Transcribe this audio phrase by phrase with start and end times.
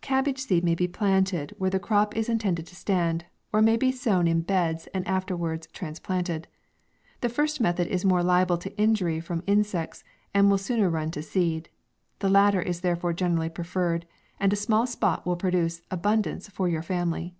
[0.00, 1.86] Cabbage seed may be planted where the 76 MAV.
[1.86, 6.48] crop is intended to stand, or may be sown in beds, and afterwards transplanted.
[7.20, 10.02] The first method is more liable to injury from in sects,
[10.34, 11.68] arid will sooner run to seed;
[12.20, 14.06] the latter is therefore generally preferred;
[14.40, 17.32] and a small spot will produce abundance for your fami ly.